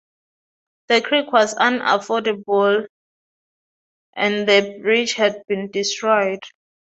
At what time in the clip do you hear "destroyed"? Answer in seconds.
5.69-6.41